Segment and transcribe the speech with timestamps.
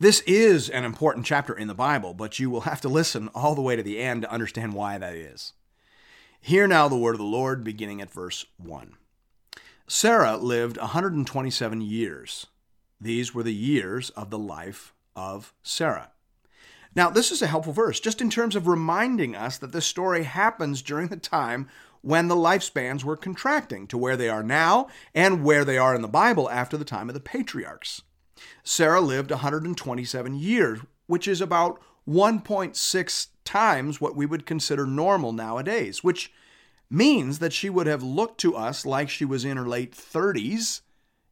[0.00, 3.54] This is an important chapter in the Bible, but you will have to listen all
[3.54, 5.52] the way to the end to understand why that is.
[6.40, 8.96] Hear now the word of the Lord, beginning at verse 1.
[9.86, 12.46] Sarah lived 127 years.
[13.00, 16.10] These were the years of the life of Sarah.
[16.96, 20.24] Now, this is a helpful verse, just in terms of reminding us that this story
[20.24, 21.68] happens during the time
[22.02, 26.02] when the lifespans were contracting to where they are now and where they are in
[26.02, 28.02] the Bible after the time of the patriarchs.
[28.62, 36.02] Sarah lived 127 years, which is about 1.6 times what we would consider normal nowadays,
[36.02, 36.32] which
[36.90, 40.82] means that she would have looked to us like she was in her late 30s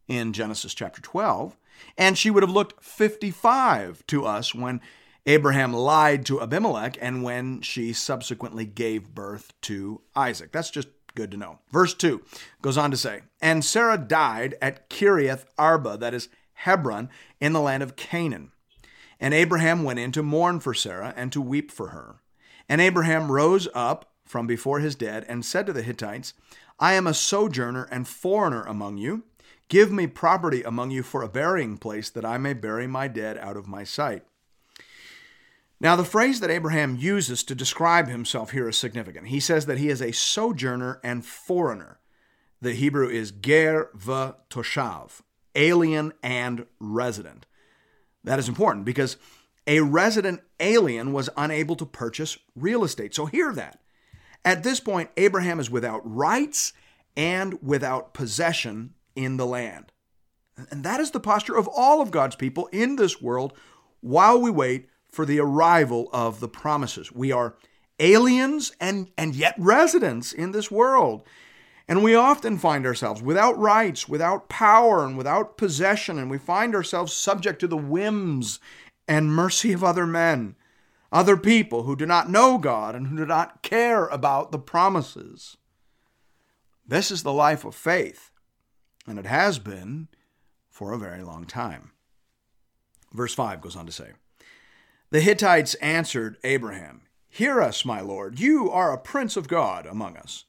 [0.09, 1.57] in Genesis chapter 12,
[1.97, 4.81] and she would have looked 55 to us when
[5.27, 10.53] Abraham lied to Abimelech and when she subsequently gave birth to Isaac.
[10.53, 11.59] That's just good to know.
[11.71, 12.23] Verse 2
[12.61, 16.29] goes on to say, And Sarah died at Kiriath Arba, that is
[16.63, 17.09] Hebron,
[17.41, 18.53] in the land of Canaan.
[19.21, 22.21] And Abraham went in to mourn for Sarah and to weep for her.
[22.69, 26.35] And Abraham rose up from before his dead and said to the Hittites,
[26.79, 29.25] I am a sojourner and foreigner among you.
[29.69, 33.39] Give me property among you for a burying place, that I may bury my dead
[33.39, 34.25] out of my sight.
[35.81, 39.29] Now, the phrase that Abraham uses to describe himself here is significant.
[39.29, 41.99] He says that he is a sojourner and foreigner.
[42.61, 45.23] The Hebrew is ger v toshav,
[45.55, 47.47] alien and resident.
[48.25, 49.17] That is important because
[49.67, 53.15] a resident alien was unable to purchase real estate.
[53.15, 53.81] So hear that.
[54.45, 56.73] At this point, Abraham is without rights
[57.17, 59.93] and without possession in the land.
[60.71, 63.53] And that is the posture of all of God's people in this world
[64.01, 67.13] while we wait for the arrival of the promises.
[67.13, 67.57] We are
[67.99, 71.23] aliens and, and yet residents in this world.
[71.93, 76.75] And we often find ourselves without rights, without power, and without possession, and we find
[76.75, 78.61] ourselves subject to the whims
[79.07, 80.57] and mercy of other men,
[81.13, 85.59] other people who do not know God and who do not care about the promises.
[86.89, 88.31] This is the life of faith,
[89.07, 90.09] and it has been
[90.71, 91.91] for a very long time.
[93.13, 94.13] Verse 5 goes on to say,
[95.11, 100.17] the Hittites answered Abraham, Hear us, my lord, you are a prince of God among
[100.17, 100.47] us.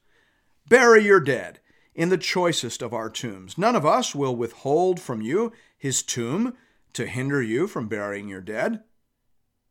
[0.68, 1.60] Bury your dead
[1.94, 3.58] in the choicest of our tombs.
[3.58, 6.54] None of us will withhold from you his tomb
[6.92, 8.82] to hinder you from burying your dead.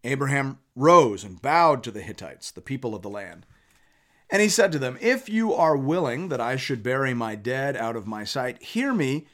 [0.03, 3.45] Abraham rose and bowed to the Hittites, the people of the land.
[4.29, 7.77] And he said to them, If you are willing that I should bury my dead
[7.77, 9.27] out of my sight, hear me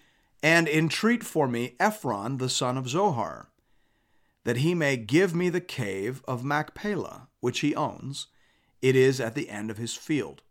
[0.43, 3.49] and entreat for me Ephron the son of Zohar
[4.43, 8.27] that he may give me the cave of Machpelah, which he owns.
[8.81, 10.41] It is at the end of his field.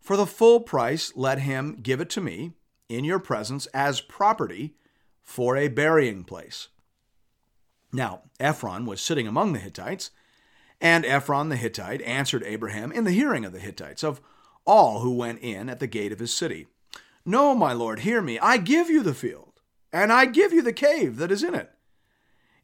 [0.00, 2.52] For the full price, let him give it to me
[2.88, 4.74] in your presence as property
[5.22, 6.68] for a burying place.
[7.92, 10.10] Now, Ephron was sitting among the Hittites,
[10.80, 14.20] and Ephron the Hittite answered Abraham in the hearing of the Hittites, of
[14.64, 16.66] all who went in at the gate of his city
[17.24, 18.38] No, my lord, hear me.
[18.38, 19.60] I give you the field,
[19.92, 21.70] and I give you the cave that is in it.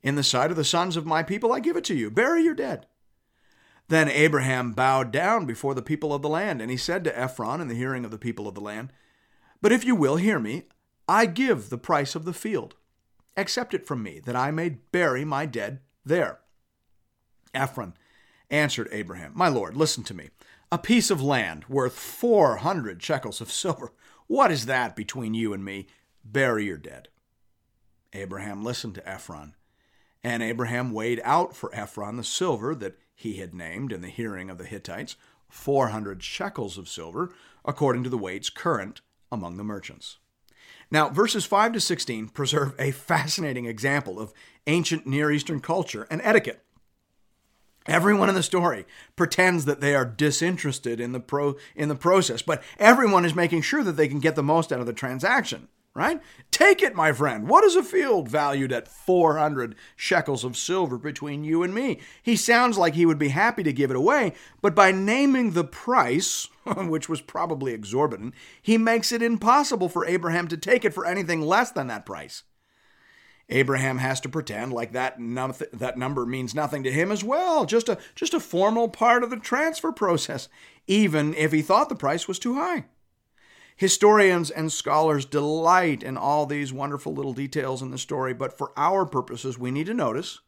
[0.02, 2.10] In the sight of the sons of my people, I give it to you.
[2.10, 2.86] Bury your dead.
[3.88, 7.60] Then Abraham bowed down before the people of the land, and he said to Ephron
[7.60, 8.92] in the hearing of the people of the land,
[9.62, 10.64] But if you will hear me,
[11.08, 12.74] I give the price of the field.
[13.36, 16.40] Accept it from me, that I may bury my dead there.
[17.54, 17.94] Ephron
[18.50, 20.30] answered Abraham, My lord, listen to me.
[20.72, 23.92] A piece of land worth four hundred shekels of silver.
[24.26, 25.86] What is that between you and me?
[26.24, 27.08] Bury your dead.
[28.12, 29.54] Abraham listened to Ephron.
[30.24, 34.50] And Abraham weighed out for Ephron the silver that he had named in the hearing
[34.50, 35.16] of the Hittites,
[35.48, 37.32] 400 shekels of silver,
[37.64, 39.00] according to the weights current
[39.32, 40.18] among the merchants.
[40.90, 44.32] Now, verses 5 to 16 preserve a fascinating example of
[44.66, 46.62] ancient Near Eastern culture and etiquette.
[47.86, 48.84] Everyone in the story
[49.14, 53.62] pretends that they are disinterested in the pro in the process, but everyone is making
[53.62, 56.20] sure that they can get the most out of the transaction right?
[56.50, 57.48] Take it, my friend.
[57.48, 62.00] What is a field valued at 400 shekels of silver between you and me?
[62.22, 65.64] He sounds like he would be happy to give it away, but by naming the
[65.64, 71.06] price, which was probably exorbitant, he makes it impossible for Abraham to take it for
[71.06, 72.42] anything less than that price.
[73.48, 77.64] Abraham has to pretend like that num- that number means nothing to him as well,
[77.64, 80.48] just a just a formal part of the transfer process,
[80.86, 82.86] even if he thought the price was too high.
[83.76, 88.72] Historians and scholars delight in all these wonderful little details in the story, but for
[88.76, 90.40] our purposes, we need to notice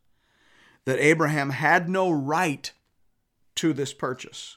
[0.86, 2.72] that Abraham had no right
[3.56, 4.56] to this purchase.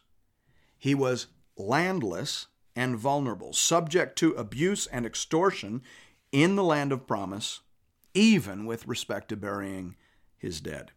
[0.78, 1.28] He was
[1.58, 5.82] landless and vulnerable, subject to abuse and extortion
[6.32, 7.60] in the land of promise
[8.14, 9.96] even with respect to burying
[10.38, 10.92] his dead.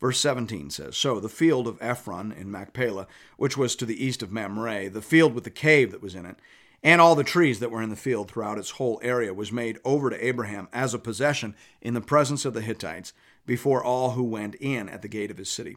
[0.00, 3.06] Verse 17 says So the field of Ephron in Machpelah,
[3.36, 6.26] which was to the east of Mamre, the field with the cave that was in
[6.26, 6.36] it,
[6.82, 9.78] and all the trees that were in the field throughout its whole area was made
[9.84, 13.12] over to Abraham as a possession in the presence of the Hittites
[13.46, 15.76] before all who went in at the gate of his city.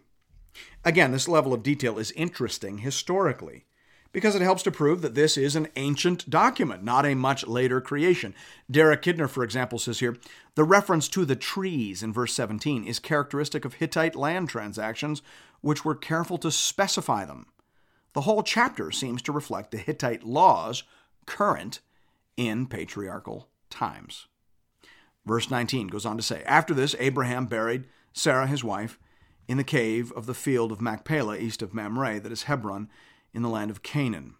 [0.86, 3.66] Again, this level of detail is interesting historically
[4.12, 7.82] because it helps to prove that this is an ancient document, not a much later
[7.82, 8.36] creation.
[8.70, 10.18] Derek Kidner, for example, says here
[10.56, 15.24] the reference to the trees in verse 17 is characteristic of Hittite land transactions,
[15.62, 17.48] which were careful to specify them.
[18.14, 20.84] The whole chapter seems to reflect the Hittite laws
[21.26, 21.82] current
[22.38, 24.28] in patriarchal times.
[25.26, 29.00] Verse 19 goes on to say After this, Abraham buried Sarah, his wife,
[29.48, 32.90] in the cave of the field of Machpelah, east of Mamre, that is Hebron
[33.34, 34.36] in the land of Canaan.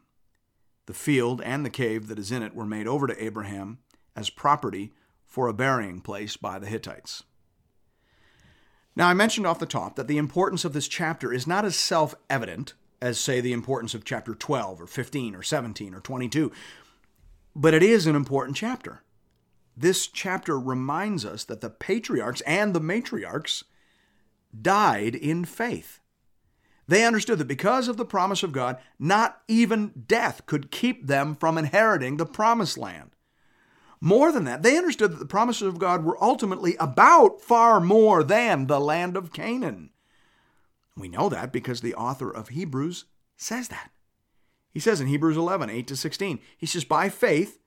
[0.86, 3.80] The field and the cave that is in it were made over to Abraham
[4.16, 4.94] as property
[5.26, 7.24] for a burying place by the Hittites.
[8.96, 11.76] Now, I mentioned off the top that the importance of this chapter is not as
[11.76, 12.74] self evident
[13.04, 16.54] as, say, the importance of chapter 12 or 15 or 17 or 22,
[17.54, 19.04] but it is an important chapter.
[19.76, 23.64] This chapter reminds us that the patriarchs and the matriarchs
[24.60, 26.00] died in faith.
[26.88, 31.36] They understood that because of the promise of God, not even death could keep them
[31.36, 33.12] from inheriting the promised land.
[34.00, 38.24] More than that, they understood that the promises of God were ultimately about far more
[38.24, 39.90] than the land of Canaan.
[40.96, 43.06] We know that because the author of Hebrews
[43.36, 43.92] says that.
[44.72, 47.60] He says in Hebrews 11, 8 to 16, he says, By faith,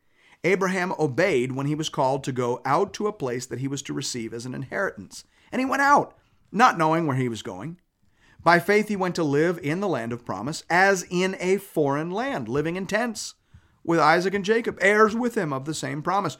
[0.44, 3.82] Abraham obeyed when he was called to go out to a place that he was
[3.82, 5.25] to receive as an inheritance.
[5.50, 6.17] And he went out,
[6.52, 7.78] not knowing where he was going.
[8.43, 12.11] By faith, he went to live in the land of promise, as in a foreign
[12.11, 13.34] land, living in tents
[13.82, 16.37] with Isaac and Jacob, heirs with him of the same promise.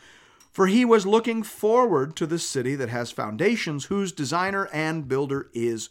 [0.53, 5.51] For he was looking forward to the city that has foundations, whose designer and builder
[5.53, 5.91] is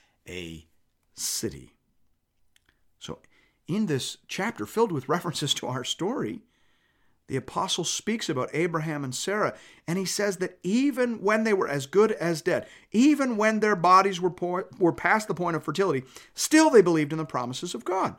[0.27, 0.67] a
[1.13, 1.73] city.
[2.99, 3.19] So,
[3.67, 6.41] in this chapter filled with references to our story,
[7.27, 9.55] the apostle speaks about Abraham and Sarah,
[9.87, 13.77] and he says that even when they were as good as dead, even when their
[13.77, 14.33] bodies were,
[14.77, 18.17] were past the point of fertility, still they believed in the promises of God.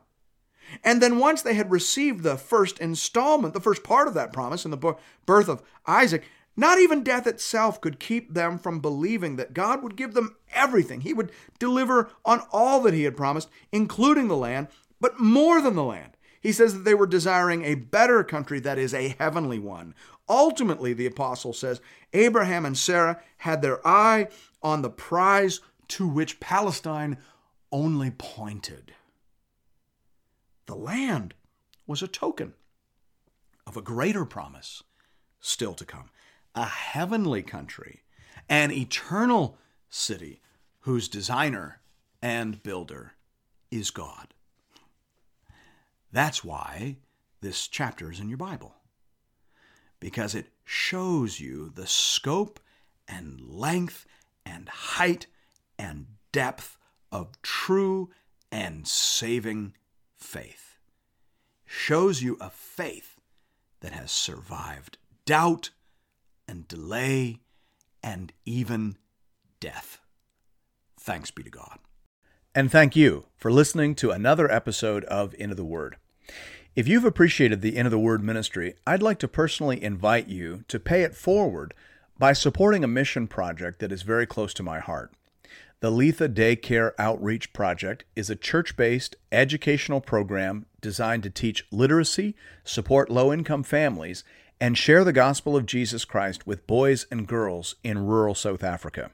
[0.83, 4.65] And then once they had received the first installment, the first part of that promise
[4.65, 4.95] in the
[5.27, 6.25] birth of Isaac,
[6.57, 11.01] not even death itself could keep them from believing that God would give them everything.
[11.01, 14.69] He would deliver on all that He had promised, including the land,
[15.01, 16.17] but more than the land.
[16.41, 19.95] He says that they were desiring a better country that is a heavenly one.
[20.29, 21.81] Ultimately, the apostle says,
[22.13, 24.29] Abraham and Sarah had their eye
[24.63, 27.19] on the prize to which Palestine
[27.71, 28.93] only pointed.
[30.67, 31.35] The land
[31.87, 32.55] was a token
[33.67, 34.83] of a greater promise
[35.41, 36.11] still to come
[36.55, 38.03] a heavenly country,
[38.49, 39.57] an eternal
[39.89, 40.41] city
[40.81, 41.81] whose designer
[42.21, 43.13] and builder
[43.71, 44.35] is God.
[46.13, 46.97] That's why
[47.41, 48.75] this chapter is in your Bible,
[49.99, 52.61] because it shows you the scope
[53.09, 54.07] and length
[54.45, 55.27] and height
[55.79, 56.77] and depth
[57.11, 58.11] of true
[58.51, 59.75] and saving
[60.17, 60.77] faith.
[61.65, 63.19] Shows you a faith
[63.81, 65.71] that has survived doubt,
[66.47, 67.41] and delay
[68.03, 68.97] and even
[69.61, 70.01] death.
[70.99, 71.79] Thanks be to God.
[72.55, 75.97] And thank you for listening to another episode of Into the Word.
[76.77, 80.79] If you've appreciated the Into the Word ministry, I'd like to personally invite you to
[80.79, 81.75] pay it forward
[82.19, 85.13] by supporting a mission project that is very close to my heart.
[85.81, 92.37] The Letha Daycare Outreach Project is a church based educational program designed to teach literacy,
[92.63, 94.23] support low income families,
[94.63, 99.11] and share the gospel of Jesus Christ with boys and girls in rural South Africa.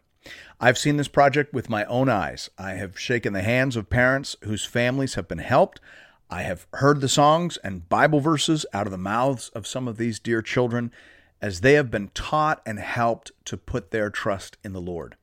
[0.60, 2.50] I've seen this project with my own eyes.
[2.58, 5.80] I have shaken the hands of parents whose families have been helped.
[6.28, 9.96] I have heard the songs and Bible verses out of the mouths of some of
[9.96, 10.92] these dear children
[11.40, 15.16] as they have been taught and helped to put their trust in the Lord.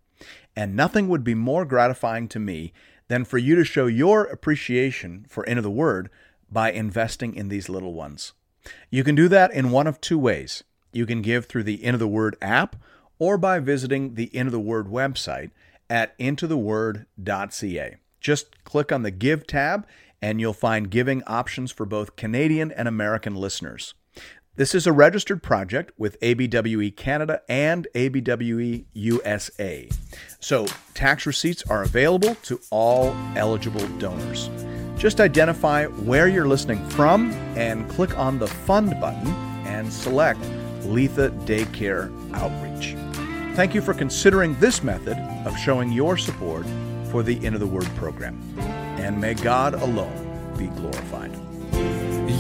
[0.55, 2.73] And nothing would be more gratifying to me
[3.09, 6.09] than for you to show your appreciation for Into the Word
[6.51, 8.33] by investing in these little ones.
[8.89, 10.63] You can do that in one of two ways.
[10.91, 12.75] You can give through the Into the Word app
[13.19, 15.51] or by visiting the Into the Word website
[15.89, 17.97] at intotheword.ca.
[18.19, 19.85] Just click on the Give tab
[20.21, 23.93] and you'll find giving options for both Canadian and American listeners.
[24.55, 29.89] This is a registered project with ABWE Canada and ABWE USA.
[30.39, 34.49] So, tax receipts are available to all eligible donors.
[35.05, 39.27] Just identify where you're listening from and click on the Fund button
[39.67, 40.39] and select
[40.83, 42.95] Letha Daycare Outreach.
[43.55, 46.65] Thank you for considering this method of showing your support
[47.11, 48.41] for the Into the Word program.
[48.57, 51.31] And may God alone be glorified.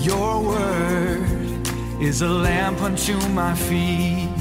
[0.03, 1.67] Your word
[2.01, 4.34] is a lamp unto my feet